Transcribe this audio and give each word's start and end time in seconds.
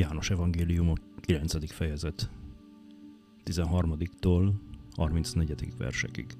János 0.00 0.30
Evangélium, 0.30 0.92
9. 1.20 1.72
fejezet, 1.72 2.30
13-tól 3.44 4.52
34. 4.96 5.76
versekig. 5.76 6.36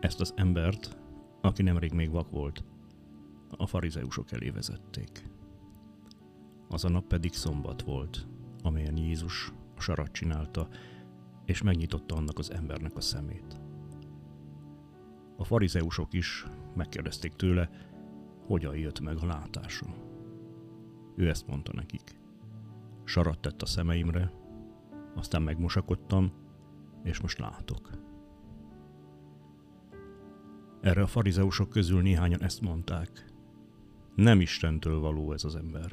Ezt 0.00 0.20
az 0.20 0.32
embert, 0.36 0.96
aki 1.40 1.62
nemrég 1.62 1.92
még 1.92 2.10
vak 2.10 2.30
volt, 2.30 2.64
a 3.50 3.66
farizeusok 3.66 4.32
elé 4.32 4.50
vezették. 4.50 5.30
Az 6.68 6.84
a 6.84 6.88
nap 6.88 7.06
pedig 7.06 7.32
szombat 7.32 7.82
volt, 7.82 8.26
amelyen 8.62 8.96
Jézus 8.96 9.52
a 9.76 9.80
sarat 9.80 10.12
csinálta, 10.12 10.68
és 11.44 11.62
megnyitotta 11.62 12.14
annak 12.14 12.38
az 12.38 12.50
embernek 12.50 12.96
a 12.96 13.00
szemét. 13.00 13.60
A 15.36 15.44
farizeusok 15.44 16.12
is 16.12 16.44
megkérdezték 16.74 17.32
tőle, 17.32 17.70
hogyan 18.46 18.76
jött 18.76 19.00
meg 19.00 19.16
a 19.16 19.26
látása. 19.26 20.07
Ő 21.18 21.28
ezt 21.28 21.46
mondta 21.46 21.72
nekik. 21.74 22.20
Sarat 23.04 23.40
tett 23.40 23.62
a 23.62 23.66
szemeimre, 23.66 24.32
aztán 25.14 25.42
megmosakodtam, 25.42 26.32
és 27.02 27.20
most 27.20 27.38
látok. 27.38 27.90
Erre 30.80 31.02
a 31.02 31.06
farizeusok 31.06 31.68
közül 31.68 32.02
néhányan 32.02 32.42
ezt 32.42 32.60
mondták. 32.60 33.24
Nem 34.14 34.40
Istentől 34.40 35.00
való 35.00 35.32
ez 35.32 35.44
az 35.44 35.56
ember. 35.56 35.92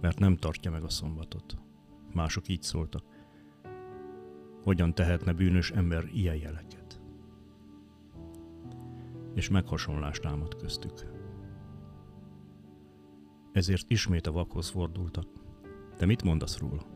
Mert 0.00 0.18
nem 0.18 0.36
tartja 0.36 0.70
meg 0.70 0.82
a 0.82 0.88
szombatot. 0.88 1.58
Mások 2.14 2.48
így 2.48 2.62
szóltak. 2.62 3.04
Hogyan 4.62 4.94
tehetne 4.94 5.32
bűnös 5.32 5.70
ember 5.70 6.04
ilyen 6.12 6.36
jeleket? 6.36 7.00
És 9.34 9.48
meghasonlást 9.48 10.22
támad 10.22 10.56
köztük. 10.56 11.19
Ezért 13.52 13.90
ismét 13.90 14.26
a 14.26 14.32
vakhoz 14.32 14.68
fordultak. 14.68 15.26
Te 15.96 16.06
mit 16.06 16.22
mondasz 16.22 16.58
róla? 16.58 16.86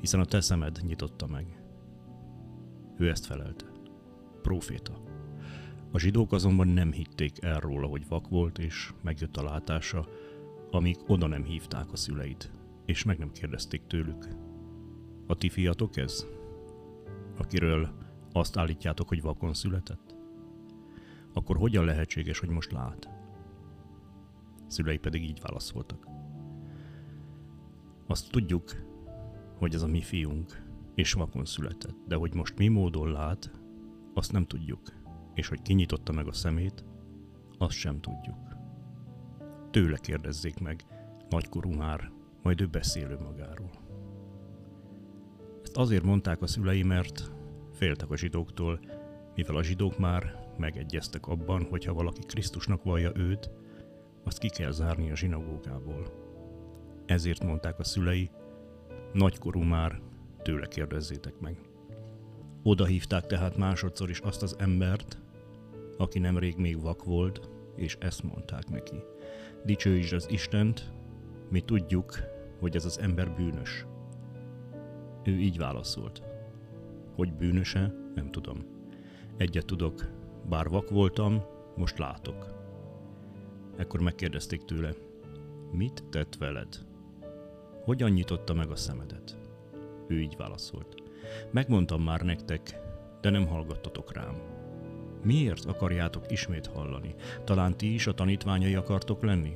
Hiszen 0.00 0.20
a 0.20 0.24
te 0.24 0.40
szemed 0.40 0.80
nyitotta 0.86 1.26
meg. 1.26 1.62
Ő 2.98 3.08
ezt 3.08 3.26
felelte. 3.26 3.66
Proféta. 4.42 5.02
A 5.90 5.98
zsidók 5.98 6.32
azonban 6.32 6.68
nem 6.68 6.92
hitték 6.92 7.42
el 7.42 7.60
róla, 7.60 7.86
hogy 7.86 8.08
vak 8.08 8.28
volt, 8.28 8.58
és 8.58 8.92
megjött 9.02 9.36
a 9.36 9.42
látása, 9.42 10.08
amíg 10.70 10.96
oda 11.06 11.26
nem 11.26 11.44
hívták 11.44 11.92
a 11.92 11.96
szüleit, 11.96 12.50
és 12.84 13.04
meg 13.04 13.18
nem 13.18 13.32
kérdezték 13.32 13.86
tőlük. 13.86 14.28
A 15.26 15.36
ti 15.36 15.48
fiatok 15.48 15.96
ez? 15.96 16.26
Akiről 17.38 17.88
azt 18.32 18.56
állítjátok, 18.56 19.08
hogy 19.08 19.22
vakon 19.22 19.54
született? 19.54 20.14
Akkor 21.32 21.56
hogyan 21.56 21.84
lehetséges, 21.84 22.38
hogy 22.38 22.48
most 22.48 22.72
lát? 22.72 23.21
Szülei 24.72 24.98
pedig 24.98 25.22
így 25.22 25.40
válaszoltak. 25.40 26.06
Azt 28.06 28.30
tudjuk, 28.30 28.70
hogy 29.58 29.74
ez 29.74 29.82
a 29.82 29.86
mi 29.86 30.00
fiunk, 30.00 30.62
és 30.94 31.12
vakon 31.12 31.44
született, 31.44 31.96
de 32.06 32.16
hogy 32.16 32.34
most 32.34 32.58
mi 32.58 32.68
módon 32.68 33.12
lát, 33.12 33.50
azt 34.14 34.32
nem 34.32 34.46
tudjuk, 34.46 34.80
és 35.34 35.48
hogy 35.48 35.62
kinyitotta 35.62 36.12
meg 36.12 36.26
a 36.26 36.32
szemét, 36.32 36.84
azt 37.58 37.76
sem 37.76 38.00
tudjuk. 38.00 38.36
Tőle 39.70 39.96
kérdezzék 39.96 40.58
meg, 40.58 40.84
nagykorú 41.28 41.70
már, 41.70 42.12
majd 42.42 42.60
ő 42.60 42.66
beszélő 42.66 43.18
magáról. 43.18 43.70
Ezt 45.62 45.76
azért 45.76 46.04
mondták 46.04 46.42
a 46.42 46.46
szülei, 46.46 46.82
mert 46.82 47.32
féltek 47.72 48.10
a 48.10 48.16
zsidóktól, 48.16 48.80
mivel 49.34 49.56
a 49.56 49.62
zsidók 49.62 49.98
már 49.98 50.52
megegyeztek 50.58 51.26
abban, 51.26 51.66
hogy 51.70 51.84
ha 51.84 51.92
valaki 51.92 52.20
Krisztusnak 52.26 52.82
vallja 52.82 53.12
őt, 53.14 53.50
azt 54.24 54.38
ki 54.38 54.48
kell 54.48 54.70
zárni 54.70 55.10
a 55.10 55.16
zsinagógából. 55.16 56.12
Ezért 57.06 57.44
mondták 57.44 57.78
a 57.78 57.84
szülei, 57.84 58.30
nagykorú 59.12 59.60
már, 59.60 60.00
tőle 60.42 60.66
kérdezzétek 60.66 61.40
meg. 61.40 61.56
Oda 62.62 62.84
hívták 62.84 63.26
tehát 63.26 63.56
másodszor 63.56 64.10
is 64.10 64.18
azt 64.18 64.42
az 64.42 64.56
embert, 64.58 65.18
aki 65.96 66.18
nemrég 66.18 66.56
még 66.56 66.80
vak 66.80 67.04
volt, 67.04 67.48
és 67.76 67.96
ezt 68.00 68.22
mondták 68.22 68.68
neki. 68.68 69.02
Dicsőítsd 69.64 70.12
az 70.12 70.30
Istent, 70.30 70.92
mi 71.50 71.60
tudjuk, 71.60 72.18
hogy 72.60 72.76
ez 72.76 72.84
az 72.84 72.98
ember 72.98 73.34
bűnös. 73.34 73.86
Ő 75.24 75.32
így 75.32 75.58
válaszolt. 75.58 76.22
Hogy 77.16 77.32
bűnöse, 77.32 77.94
nem 78.14 78.30
tudom. 78.30 78.58
Egyet 79.36 79.66
tudok, 79.66 80.10
bár 80.48 80.68
vak 80.68 80.90
voltam, 80.90 81.42
most 81.76 81.98
látok. 81.98 82.51
Ekkor 83.76 84.00
megkérdezték 84.00 84.64
tőle, 84.64 84.94
mit 85.72 86.04
tett 86.10 86.36
veled? 86.36 86.78
Hogyan 87.84 88.10
nyitotta 88.10 88.54
meg 88.54 88.70
a 88.70 88.76
szemedet? 88.76 89.38
Ő 90.08 90.20
így 90.20 90.36
válaszolt. 90.36 90.94
Megmondtam 91.50 92.02
már 92.02 92.20
nektek, 92.20 92.80
de 93.20 93.30
nem 93.30 93.46
hallgattatok 93.46 94.12
rám. 94.12 94.36
Miért 95.22 95.64
akarjátok 95.64 96.30
ismét 96.30 96.66
hallani? 96.66 97.14
Talán 97.44 97.76
ti 97.76 97.94
is 97.94 98.06
a 98.06 98.14
tanítványai 98.14 98.74
akartok 98.74 99.22
lenni? 99.22 99.52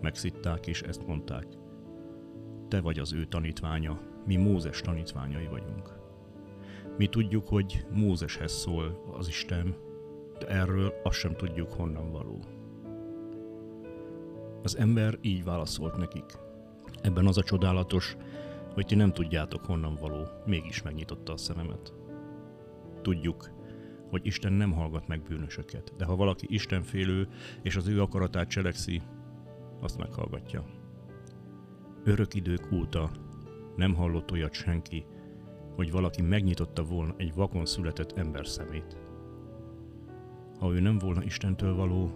Megszitták 0.00 0.66
és 0.66 0.82
ezt 0.82 1.06
mondták. 1.06 1.46
Te 2.68 2.80
vagy 2.80 2.98
az 2.98 3.12
ő 3.12 3.24
tanítványa, 3.24 4.00
mi 4.26 4.36
Mózes 4.36 4.80
tanítványai 4.80 5.46
vagyunk. 5.46 5.92
Mi 6.98 7.06
tudjuk, 7.06 7.48
hogy 7.48 7.86
Mózeshez 7.90 8.52
szól 8.52 9.14
az 9.18 9.28
Isten, 9.28 9.76
de 10.38 10.46
erről 10.46 10.92
azt 11.02 11.18
sem 11.18 11.36
tudjuk, 11.36 11.72
honnan 11.72 12.10
való. 12.10 12.38
Az 14.64 14.76
ember 14.76 15.18
így 15.20 15.44
válaszolt 15.44 15.96
nekik. 15.96 16.24
Ebben 17.02 17.26
az 17.26 17.38
a 17.38 17.42
csodálatos, 17.42 18.16
hogy 18.74 18.86
ti 18.86 18.94
nem 18.94 19.12
tudjátok 19.12 19.64
honnan 19.64 19.94
való, 19.94 20.26
mégis 20.46 20.82
megnyitotta 20.82 21.32
a 21.32 21.36
szememet. 21.36 21.92
Tudjuk, 23.02 23.50
hogy 24.10 24.26
Isten 24.26 24.52
nem 24.52 24.72
hallgat 24.72 25.06
meg 25.06 25.22
bűnösöket, 25.22 25.92
de 25.96 26.04
ha 26.04 26.16
valaki 26.16 26.46
Istenfélő 26.48 27.28
és 27.62 27.76
az 27.76 27.88
ő 27.88 28.00
akaratát 28.00 28.48
cselekszi, 28.48 29.02
azt 29.80 29.98
meghallgatja. 29.98 30.64
Örök 32.04 32.34
idők 32.34 32.72
óta 32.72 33.10
nem 33.76 33.94
hallott 33.94 34.32
olyat 34.32 34.52
senki, 34.52 35.06
hogy 35.74 35.90
valaki 35.90 36.22
megnyitotta 36.22 36.84
volna 36.84 37.14
egy 37.16 37.34
vakon 37.34 37.64
született 37.64 38.12
ember 38.12 38.46
szemét. 38.46 38.96
Ha 40.58 40.72
ő 40.72 40.80
nem 40.80 40.98
volna 40.98 41.22
Istentől 41.22 41.74
való, 41.74 42.12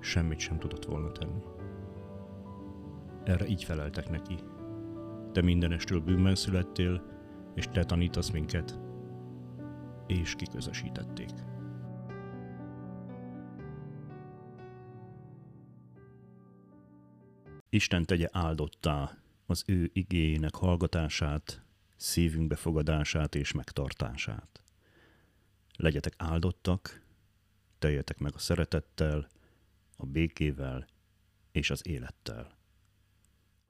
semmit 0.00 0.38
sem 0.38 0.58
tudott 0.58 0.84
volna 0.84 1.12
tenni. 1.12 1.40
Erre 3.24 3.46
így 3.46 3.64
feleltek 3.64 4.10
neki. 4.10 4.34
Te 5.32 5.42
mindenestől 5.42 6.00
bűnben 6.00 6.34
születtél, 6.34 7.02
és 7.54 7.68
te 7.72 7.84
tanítasz 7.84 8.30
minket. 8.30 8.78
És 10.06 10.34
kiközösítették. 10.34 11.30
Isten 17.68 18.04
tegye 18.04 18.28
áldottá 18.32 19.18
az 19.46 19.62
ő 19.66 19.90
igényének 19.92 20.54
hallgatását, 20.54 21.62
szívünk 21.96 22.46
befogadását 22.46 23.34
és 23.34 23.52
megtartását. 23.52 24.62
Legyetek 25.76 26.14
áldottak, 26.16 27.02
teljetek 27.78 28.18
meg 28.18 28.34
a 28.34 28.38
szeretettel, 28.38 29.28
a 29.96 30.06
békével 30.06 30.86
és 31.52 31.70
az 31.70 31.86
élettel. 31.86 32.62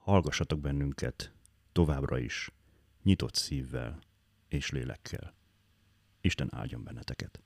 Hallgassatok 0.05 0.61
bennünket 0.61 1.33
továbbra 1.73 2.19
is, 2.19 2.51
nyitott 3.03 3.35
szívvel 3.35 3.99
és 4.49 4.71
lélekkel. 4.71 5.35
Isten 6.21 6.49
áldjon 6.55 6.85
benneteket! 6.85 7.43